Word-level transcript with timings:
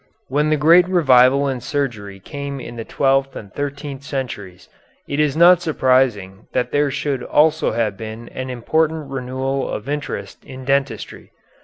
When 0.29 0.49
the 0.49 0.57
great 0.57 0.87
revival 0.87 1.47
in 1.47 1.59
surgery 1.61 2.19
came 2.19 2.59
in 2.59 2.75
the 2.75 2.83
twelfth 2.83 3.35
and 3.35 3.53
thirteenth 3.53 4.01
centuries 4.01 4.67
it 5.07 5.19
is 5.19 5.37
not 5.37 5.61
surprising 5.61 6.47
that 6.53 6.71
there 6.71 6.89
should 6.89 7.21
also 7.21 7.73
have 7.73 7.97
been 7.97 8.27
an 8.29 8.49
important 8.49 9.11
renewal 9.11 9.69
of 9.69 9.87
interest 9.87 10.43
in 10.43 10.65
dentistry. 10.65 11.29